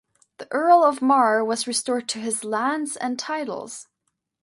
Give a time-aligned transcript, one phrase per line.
[0.39, 3.87] The Earl of Mar was restored to his lands and titles.